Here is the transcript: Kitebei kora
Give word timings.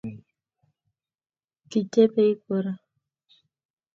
Kitebei 1.69 2.29
kora 2.43 2.73